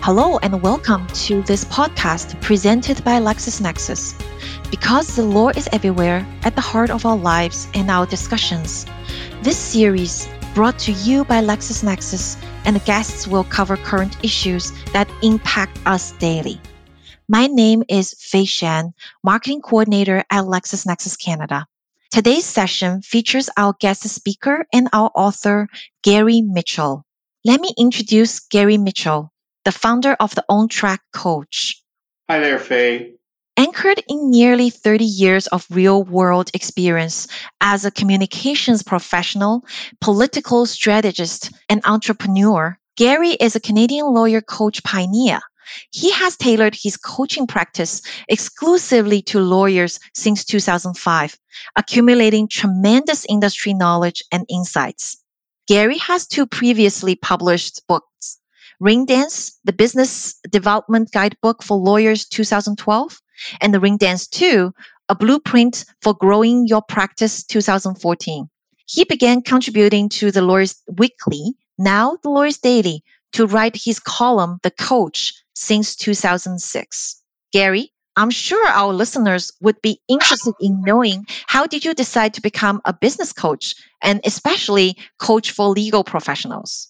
[0.00, 4.14] Hello and welcome to this podcast presented by LexisNexis.
[4.70, 8.86] Because the law is everywhere, at the heart of our lives and our discussions.
[9.42, 15.10] This series, brought to you by LexisNexis, and the guests will cover current issues that
[15.22, 16.60] impact us daily.
[17.28, 18.94] My name is Fei Shan,
[19.24, 21.66] Marketing Coordinator at LexisNexis Canada.
[22.10, 25.68] Today's session features our guest speaker and our author,
[26.02, 27.04] Gary Mitchell.
[27.44, 29.32] Let me introduce Gary Mitchell
[29.64, 31.82] the founder of the On Track Coach.
[32.28, 33.14] Hi there, Faye.
[33.56, 37.26] Anchored in nearly 30 years of real world experience
[37.60, 39.64] as a communications professional,
[40.00, 45.40] political strategist, and entrepreneur, Gary is a Canadian lawyer coach pioneer.
[45.90, 51.36] He has tailored his coaching practice exclusively to lawyers since 2005,
[51.76, 55.16] accumulating tremendous industry knowledge and insights.
[55.66, 58.37] Gary has two previously published books
[58.80, 63.20] Rain Dance, the Business Development Guidebook for Lawyers 2012,
[63.60, 64.72] and the Rain Dance 2,
[65.08, 68.48] a blueprint for growing your practice 2014.
[68.86, 74.60] He began contributing to the Lawyers Weekly, now the Lawyers Daily, to write his column,
[74.62, 77.20] The Coach, since 2006.
[77.52, 82.40] Gary, I'm sure our listeners would be interested in knowing how did you decide to
[82.40, 86.88] become a business coach and especially coach for legal professionals?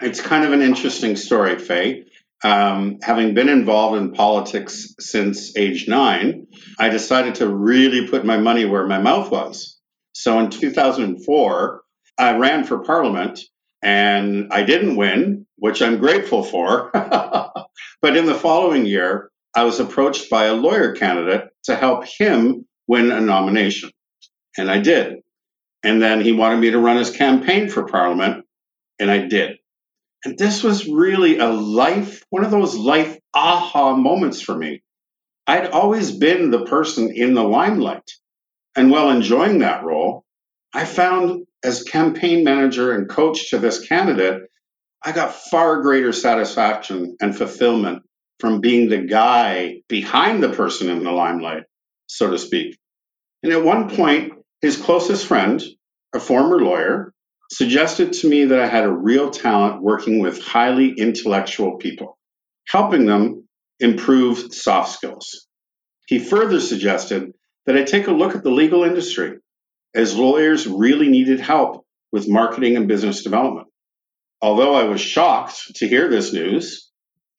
[0.00, 2.04] It's kind of an interesting story, Faye.
[2.44, 6.46] Um, having been involved in politics since age nine,
[6.78, 9.80] I decided to really put my money where my mouth was.
[10.12, 11.82] So in 2004,
[12.18, 13.40] I ran for parliament
[13.82, 16.90] and I didn't win, which I'm grateful for.
[16.92, 22.66] but in the following year, I was approached by a lawyer candidate to help him
[22.86, 23.90] win a nomination.
[24.58, 25.16] And I did.
[25.82, 28.44] And then he wanted me to run his campaign for parliament,
[28.98, 29.58] and I did.
[30.24, 34.82] And this was really a life, one of those life aha moments for me.
[35.46, 38.10] I'd always been the person in the limelight.
[38.74, 40.24] And while enjoying that role,
[40.74, 44.42] I found as campaign manager and coach to this candidate,
[45.02, 48.02] I got far greater satisfaction and fulfillment
[48.40, 51.64] from being the guy behind the person in the limelight,
[52.06, 52.76] so to speak.
[53.42, 55.62] And at one point, his closest friend,
[56.14, 57.12] a former lawyer,
[57.50, 62.18] suggested to me that I had a real talent working with highly intellectual people,
[62.66, 63.48] helping them
[63.80, 65.46] improve soft skills.
[66.06, 67.32] He further suggested
[67.66, 69.38] that I take a look at the legal industry,
[69.94, 73.68] as lawyers really needed help with marketing and business development.
[74.40, 76.90] Although I was shocked to hear this news,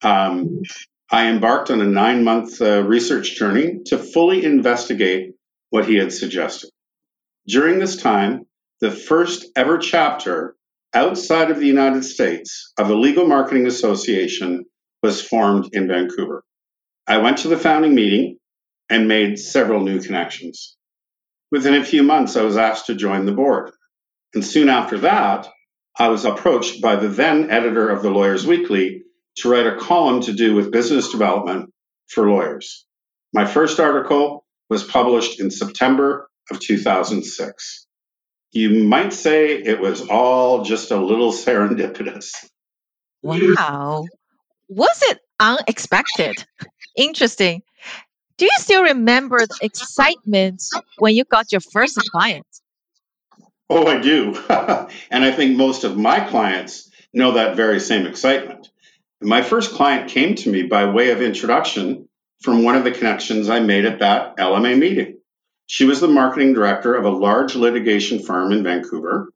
[0.03, 0.61] um,
[1.09, 5.35] I embarked on a nine month uh, research journey to fully investigate
[5.69, 6.69] what he had suggested.
[7.47, 8.45] During this time,
[8.79, 10.55] the first ever chapter
[10.93, 14.65] outside of the United States of the Legal Marketing Association
[15.01, 16.43] was formed in Vancouver.
[17.07, 18.37] I went to the founding meeting
[18.89, 20.77] and made several new connections.
[21.51, 23.71] Within a few months, I was asked to join the board.
[24.35, 25.47] And soon after that,
[25.97, 29.01] I was approached by the then editor of the Lawyers Weekly
[29.37, 31.71] to write a column to do with business development
[32.09, 32.85] for lawyers.
[33.33, 37.86] My first article was published in September of 2006
[38.51, 42.33] you might say it was all just a little serendipitous.
[43.21, 44.05] Wow.
[44.69, 46.45] Was it unexpected?
[46.95, 47.61] Interesting.
[48.37, 50.63] Do you still remember the excitement
[50.97, 52.45] when you got your first client?
[53.69, 54.35] Oh, I do.
[55.11, 58.69] and I think most of my clients know that very same excitement.
[59.21, 62.07] My first client came to me by way of introduction
[62.41, 65.16] from one of the connections I made at that LMA meeting.
[65.67, 69.29] She was the marketing director of a large litigation firm in Vancouver,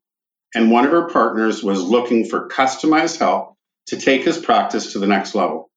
[0.55, 4.99] and one of her partners was looking for customized help to take his practice to
[4.99, 5.69] the next level.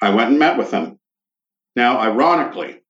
[0.00, 0.98] I went and met with him.
[1.76, 2.80] Now, ironically,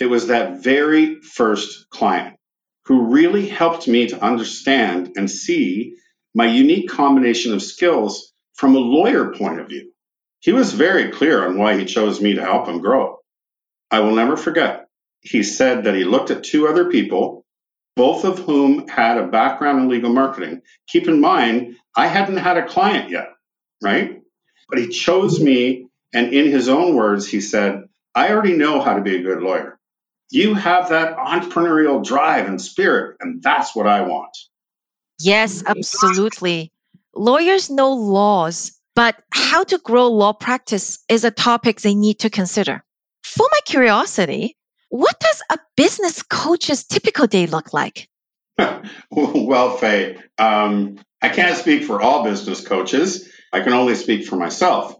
[0.00, 2.36] it was that very first client
[2.84, 5.96] who really helped me to understand and see
[6.32, 9.90] my unique combination of skills from a lawyer point of view.
[10.38, 13.18] He was very clear on why he chose me to help him grow.
[13.90, 14.85] I will never forget
[15.20, 17.44] he said that he looked at two other people,
[17.96, 20.62] both of whom had a background in legal marketing.
[20.88, 23.28] Keep in mind, I hadn't had a client yet,
[23.82, 24.22] right?
[24.68, 27.84] But he chose me, and in his own words, he said,
[28.14, 29.78] I already know how to be a good lawyer.
[30.30, 34.36] You have that entrepreneurial drive and spirit, and that's what I want.
[35.20, 36.72] Yes, absolutely.
[37.14, 42.30] Lawyers know laws, but how to grow law practice is a topic they need to
[42.30, 42.82] consider.
[43.22, 44.56] For my curiosity,
[44.88, 48.08] what does a business coach's typical day look like?
[49.10, 53.28] well, Faye, um, I can't speak for all business coaches.
[53.52, 54.94] I can only speak for myself.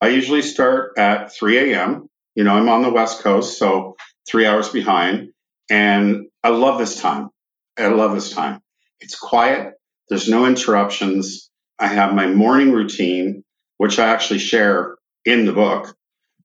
[0.00, 2.08] I usually start at 3 a.m.
[2.34, 3.96] You know, I'm on the West Coast, so
[4.28, 5.30] three hours behind.
[5.70, 7.30] And I love this time.
[7.76, 8.60] I love this time.
[9.00, 9.74] It's quiet.
[10.08, 11.50] There's no interruptions.
[11.78, 13.44] I have my morning routine,
[13.76, 15.94] which I actually share in the book.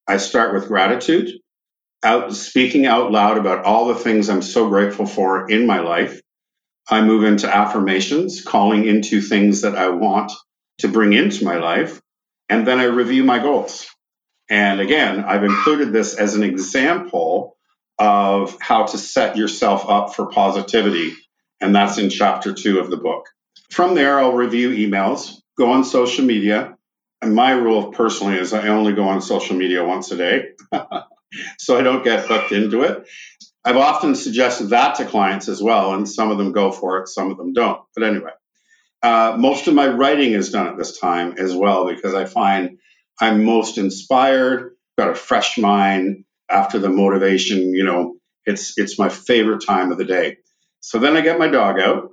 [0.08, 1.30] I start with gratitude,
[2.04, 6.22] out speaking out loud about all the things I'm so grateful for in my life.
[6.90, 10.32] I move into affirmations, calling into things that I want
[10.80, 12.02] to bring into my life.
[12.50, 13.88] And then I review my goals.
[14.50, 17.56] And again, I've included this as an example
[17.98, 21.14] of how to set yourself up for positivity.
[21.62, 23.28] And that's in chapter two of the book.
[23.72, 26.78] From there, I'll review emails, go on social media.
[27.22, 30.50] And my rule personally is I only go on social media once a day.
[31.58, 33.08] so I don't get hooked into it.
[33.66, 37.08] I've often suggested that to clients as well, and some of them go for it,
[37.08, 37.82] some of them don't.
[37.96, 38.32] But anyway,
[39.02, 42.78] uh, most of my writing is done at this time as well because I find
[43.22, 47.74] I'm most inspired, got a fresh mind after the motivation.
[47.74, 48.16] You know,
[48.46, 50.38] it's it's my favorite time of the day.
[50.80, 52.12] So then I get my dog out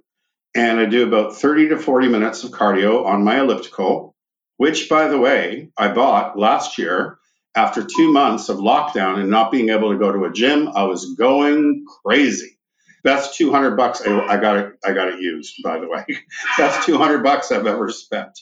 [0.55, 4.17] and I do about 30 to 40 minutes of cardio on my elliptical,
[4.57, 7.19] which, by the way, I bought last year
[7.55, 10.69] after two months of lockdown and not being able to go to a gym.
[10.69, 12.59] I was going crazy.
[13.03, 14.03] That's 200 bucks.
[14.07, 14.73] I, I got it.
[14.85, 16.05] I got it used, by the way.
[16.59, 18.39] That's 200 bucks I've ever spent.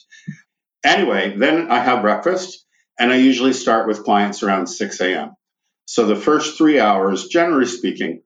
[0.83, 2.65] Anyway, then I have breakfast,
[2.99, 5.31] and I usually start with clients around 6 a.m.
[5.85, 8.21] So the first three hours, generally speaking,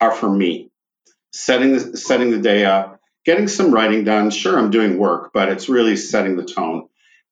[0.00, 0.70] are for me,
[1.32, 4.30] setting the, setting the day up, getting some writing done.
[4.30, 6.88] Sure, I'm doing work, but it's really setting the tone.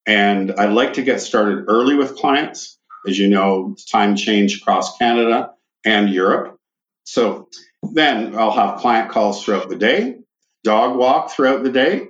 [0.07, 2.79] And I like to get started early with clients.
[3.07, 5.53] As you know, time change across Canada
[5.85, 6.59] and Europe.
[7.05, 7.49] So
[7.83, 10.17] then I'll have client calls throughout the day,
[10.63, 12.09] dog walk throughout the day.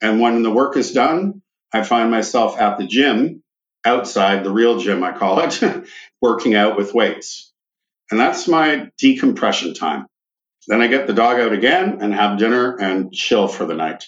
[0.00, 1.42] And when the work is done,
[1.72, 3.42] I find myself at the gym,
[3.84, 5.62] outside the real gym, I call it,
[6.20, 7.52] working out with weights.
[8.10, 10.06] And that's my decompression time.
[10.68, 14.04] Then I get the dog out again and have dinner and chill for the night.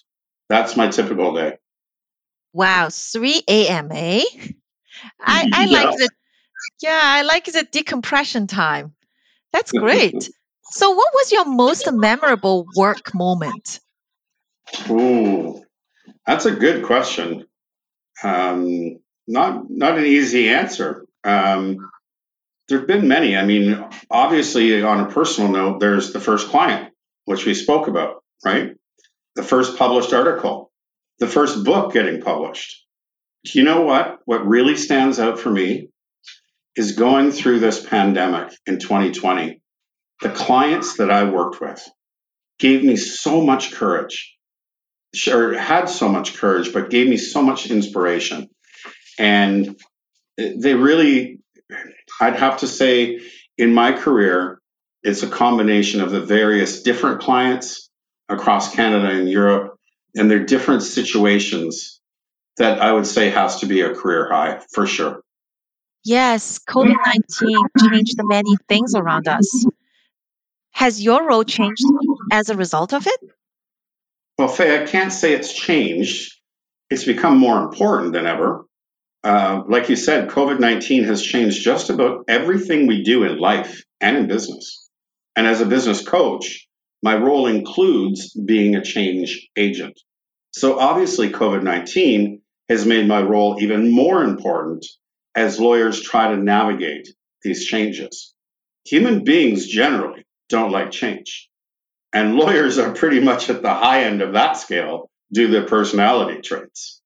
[0.49, 1.59] That's my typical day.
[2.53, 4.25] Wow, 3 a.m., eh?
[5.21, 5.83] I, I yeah.
[5.83, 6.11] like the
[6.83, 8.95] yeah, I like the decompression time.
[9.53, 10.29] That's great.
[10.71, 13.81] so what was your most memorable work moment?
[14.91, 15.63] Ooh,
[16.27, 17.47] that's a good question.
[18.23, 21.07] Um, not not an easy answer.
[21.25, 21.79] Um,
[22.69, 23.37] there have been many.
[23.37, 26.93] I mean, obviously, on a personal note, there's the first client,
[27.25, 28.75] which we spoke about, right?
[29.37, 30.73] The first published article,
[31.19, 32.85] the first book getting published.
[33.45, 34.19] Do you know what?
[34.25, 35.91] What really stands out for me
[36.77, 39.61] is going through this pandemic in 2020.
[40.23, 41.83] The clients that I worked with
[42.59, 44.37] gave me so much courage,
[45.31, 48.49] or had so much courage, but gave me so much inspiration.
[49.19, 49.79] And
[50.39, 51.41] they really
[52.21, 53.21] I'd have to say
[53.59, 54.61] in my career,
[55.03, 57.91] it's a combination of the various different clients
[58.29, 59.77] across Canada and Europe
[60.15, 62.01] and their different situations
[62.57, 65.21] that I would say has to be a career high for sure.
[66.07, 66.95] Yes, COVID
[67.41, 69.67] 19 changed many things around us.
[70.71, 71.83] Has your role changed
[72.31, 73.21] as a result of it?
[74.39, 76.33] Well, Faye, I can't say it's changed.
[76.91, 78.67] It's become more important than ever.
[79.25, 83.83] Uh, like you said, COVID 19 has changed just about everything we do in life
[84.01, 84.89] and in business.
[85.35, 86.69] And as a business coach,
[87.03, 89.99] my role includes being a change agent.
[90.53, 94.87] So obviously, COVID 19 has made my role even more important
[95.37, 97.09] as lawyers try to navigate
[97.43, 98.35] these changes.
[98.87, 101.49] Human beings generally don't like change.
[102.13, 105.67] And lawyers are pretty much at the high end of that scale due to their
[105.67, 107.01] personality traits.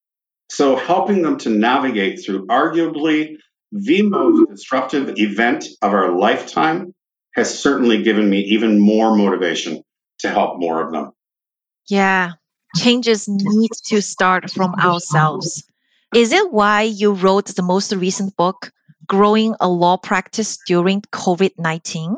[0.50, 3.36] So helping them to navigate through arguably
[3.72, 6.94] the most disruptive event of our lifetime
[7.34, 9.82] has certainly given me even more motivation
[10.20, 11.12] to help more of them.
[11.88, 12.32] Yeah,
[12.76, 15.64] changes need to start from ourselves.
[16.14, 18.72] Is it why you wrote the most recent book,
[19.06, 22.16] Growing a Law Practice During COVID 19?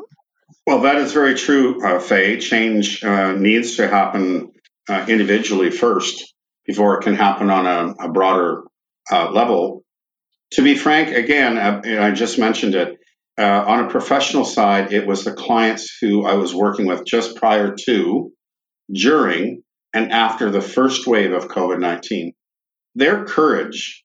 [0.65, 2.39] Well, that is very true, uh, Faye.
[2.39, 4.51] Change uh, needs to happen
[4.89, 6.33] uh, individually first
[6.65, 8.63] before it can happen on a, a broader
[9.11, 9.83] uh, level.
[10.53, 12.97] To be frank, again, uh, I just mentioned it.
[13.37, 17.35] Uh, on a professional side, it was the clients who I was working with just
[17.35, 18.31] prior to,
[18.91, 19.61] during,
[19.93, 22.33] and after the first wave of COVID 19.
[22.95, 24.03] Their courage,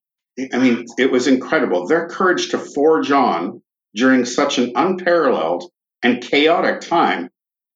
[0.52, 1.86] I mean, it was incredible.
[1.86, 3.62] Their courage to forge on
[3.94, 5.70] during such an unparalleled
[6.02, 7.30] and chaotic time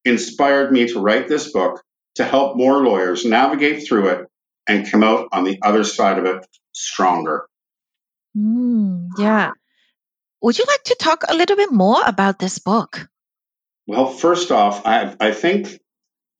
[0.04, 1.82] inspired me to write this book
[2.16, 4.26] to help more lawyers navigate through it
[4.66, 7.46] and come out on the other side of it stronger.
[8.36, 9.52] Mm, yeah.
[10.42, 13.08] Would you like to talk a little bit more about this book?
[13.86, 15.80] Well, first off, I, I think,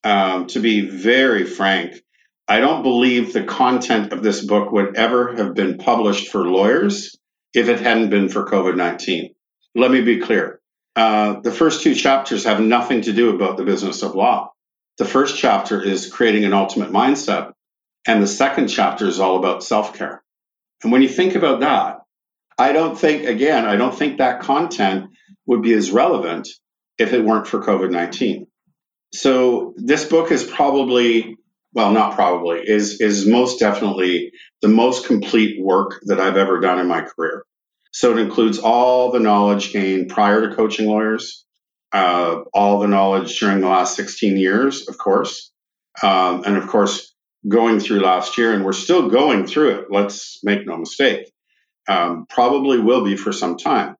[0.05, 2.03] um, to be very frank,
[2.49, 7.17] I don't believe the content of this book would ever have been published for lawyers
[7.55, 9.35] if it hadn't been for COVID 19.
[9.75, 10.61] Let me be clear.
[10.95, 14.53] Uh, the first two chapters have nothing to do about the business of law.
[14.99, 17.53] The first chapter is creating an ultimate mindset,
[18.07, 20.23] and the second chapter is all about self care.
[20.83, 22.01] And when you think about that,
[22.59, 25.11] I don't think, again, I don't think that content
[25.47, 26.49] would be as relevant
[26.99, 28.47] if it weren't for COVID 19.
[29.15, 31.37] So this book is probably,
[31.75, 36.79] well, not probably, is, is most definitely the most complete work that I've ever done
[36.79, 37.45] in my career.
[37.93, 41.45] So it includes all the knowledge gained prior to coaching lawyers,
[41.93, 45.51] uh, all the knowledge during the last 16 years, of course,
[46.03, 47.15] um, and of course,
[47.49, 49.87] going through last year, and we're still going through it.
[49.91, 51.31] Let's make no mistake.
[51.89, 53.97] Um, probably will be for some time,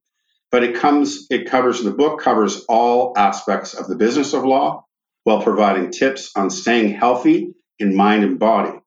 [0.51, 1.27] but it comes.
[1.31, 4.87] It covers the book covers all aspects of the business of law
[5.25, 7.53] while providing tips on staying healthy
[7.83, 8.79] in mind and body.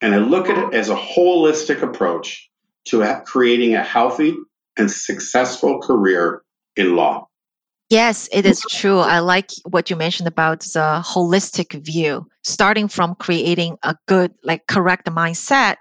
[0.00, 2.50] And I look at it as a holistic approach
[2.86, 4.36] to creating a healthy
[4.76, 6.42] and successful career
[6.76, 7.28] in law.
[7.88, 8.98] Yes, it is true.
[8.98, 14.66] I like what you mentioned about the holistic view, starting from creating a good, like
[14.66, 15.76] correct mindset,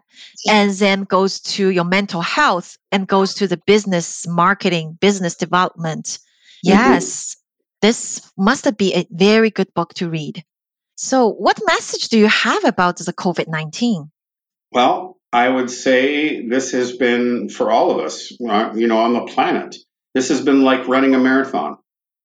[0.48, 6.06] and then goes to your mental health and goes to the business marketing, business development.
[6.06, 6.70] Mm-hmm.
[6.70, 7.38] Yes,
[7.82, 10.44] this must be a very good book to read.
[10.96, 14.10] So, what message do you have about the COVID 19?
[14.72, 19.14] Well, I would say this has been for all of us, uh, you know, on
[19.14, 19.75] the planet.
[20.14, 21.78] This has been like running a marathon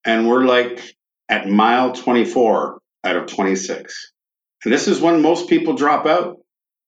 [0.05, 0.95] and we're like
[1.27, 4.13] at mile 24 out of 26.
[4.63, 6.37] And this is when most people drop out,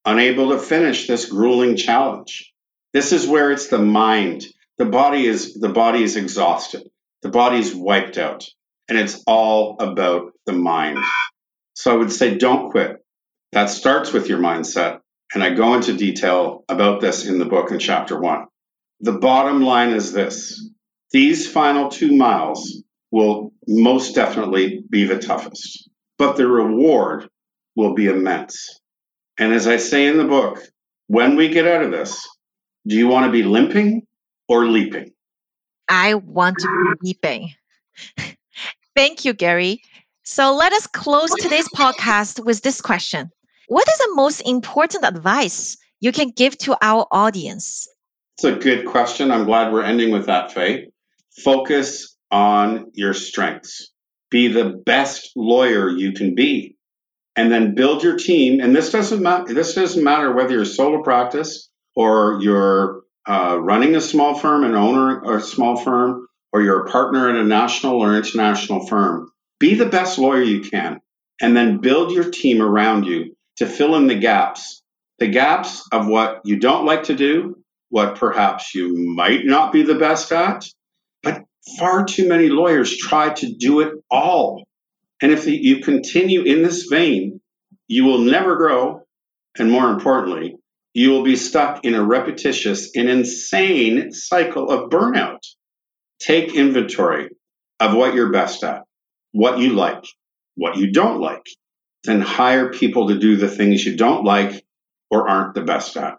[0.04, 2.52] unable to finish this grueling challenge.
[2.94, 4.46] This is where it's the mind.
[4.78, 6.88] The body is the body is exhausted.
[7.22, 8.46] The body's wiped out.
[8.88, 11.04] And it's all about the mind.
[11.74, 12.96] So I would say don't quit.
[13.52, 15.00] That starts with your mindset.
[15.34, 18.46] And I go into detail about this in the book in chapter one.
[19.00, 20.70] The bottom line is this.
[21.10, 25.88] These final two miles will most definitely be the toughest,
[26.18, 27.28] but the reward
[27.76, 28.80] will be immense.
[29.38, 30.60] And as I say in the book,
[31.06, 32.28] when we get out of this,
[32.86, 34.06] do you want to be limping
[34.48, 35.12] or leaping?
[35.88, 37.54] I want to be leaping.
[38.96, 39.82] Thank you, Gary.
[40.26, 43.30] So let us close today's podcast with this question
[43.68, 47.86] What is the most important advice you can give to our audience?
[48.38, 49.30] It's a good question.
[49.30, 50.88] I'm glad we're ending with that, Faye.
[51.44, 53.90] Focus on your strengths.
[54.30, 56.78] Be the best lawyer you can be.
[57.36, 58.60] And then build your team.
[58.60, 59.52] And this doesn't matter.
[59.52, 64.74] This doesn't matter whether you're solo practice or you're uh, running a small firm, an
[64.74, 69.30] owner or a small firm, or you're a partner in a national or international firm.
[69.64, 71.00] Be the best lawyer you can,
[71.40, 74.82] and then build your team around you to fill in the gaps.
[75.20, 77.56] The gaps of what you don't like to do,
[77.88, 80.66] what perhaps you might not be the best at,
[81.22, 81.44] but
[81.78, 84.64] far too many lawyers try to do it all.
[85.22, 87.40] And if you continue in this vein,
[87.88, 89.00] you will never grow.
[89.58, 90.56] And more importantly,
[90.92, 95.40] you will be stuck in a repetitious and insane cycle of burnout.
[96.18, 97.30] Take inventory
[97.80, 98.82] of what you're best at,
[99.34, 100.06] what you like,
[100.54, 101.44] what you don't like,
[102.04, 104.64] then hire people to do the things you don't like
[105.10, 106.18] or aren't the best at.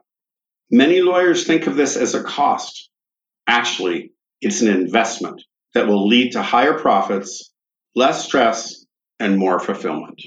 [0.70, 2.90] Many lawyers think of this as a cost.
[3.48, 5.42] Actually, it's an investment
[5.74, 7.54] that will lead to higher profits,
[7.96, 8.86] less stress,
[9.18, 10.22] and more fulfillment.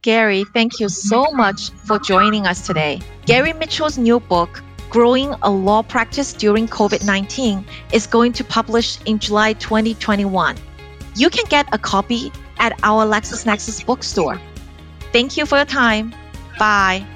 [0.00, 3.00] Gary, thank you so much for joining us today.
[3.26, 8.98] Gary Mitchell's new book, Growing a Law Practice During COVID 19, is going to publish
[9.02, 10.56] in July 2021.
[11.14, 14.40] You can get a copy at our LexisNexis bookstore.
[15.12, 16.14] Thank you for your time.
[16.58, 17.06] Bye.